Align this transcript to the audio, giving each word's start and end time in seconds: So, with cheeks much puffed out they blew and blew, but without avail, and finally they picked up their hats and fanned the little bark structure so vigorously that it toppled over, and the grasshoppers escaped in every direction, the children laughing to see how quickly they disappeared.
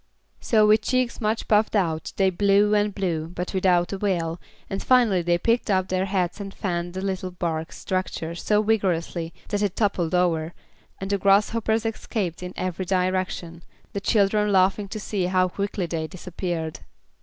So, 0.39 0.65
with 0.65 0.81
cheeks 0.81 1.21
much 1.21 1.47
puffed 1.47 1.75
out 1.75 2.11
they 2.15 2.31
blew 2.31 2.73
and 2.73 2.91
blew, 2.91 3.27
but 3.27 3.53
without 3.53 3.93
avail, 3.93 4.41
and 4.67 4.81
finally 4.81 5.21
they 5.21 5.37
picked 5.37 5.69
up 5.69 5.89
their 5.89 6.05
hats 6.05 6.39
and 6.39 6.51
fanned 6.51 6.95
the 6.95 7.01
little 7.03 7.29
bark 7.29 7.71
structure 7.71 8.33
so 8.33 8.63
vigorously 8.63 9.31
that 9.49 9.61
it 9.61 9.75
toppled 9.75 10.15
over, 10.15 10.55
and 10.99 11.11
the 11.11 11.19
grasshoppers 11.19 11.85
escaped 11.85 12.41
in 12.41 12.51
every 12.55 12.85
direction, 12.85 13.61
the 13.93 14.01
children 14.01 14.51
laughing 14.51 14.87
to 14.87 14.99
see 14.99 15.25
how 15.27 15.47
quickly 15.49 15.85
they 15.85 16.07
disappeared. 16.07 16.79